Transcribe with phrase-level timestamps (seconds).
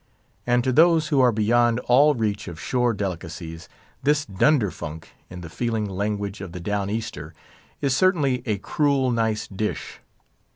[0.47, 3.69] And to those who are beyond all reach of shore delicacies,
[4.01, 7.35] this dunderfunk, in the feeling language of the Down Easter,
[7.81, 9.99] is certainly "a cruel nice dish."